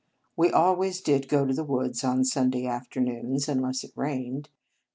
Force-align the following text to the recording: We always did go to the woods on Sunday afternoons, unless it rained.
We 0.35 0.49
always 0.49 0.99
did 0.99 1.27
go 1.29 1.45
to 1.45 1.53
the 1.53 1.63
woods 1.63 2.03
on 2.03 2.23
Sunday 2.25 2.65
afternoons, 2.65 3.47
unless 3.47 3.83
it 3.83 3.91
rained. 3.95 4.49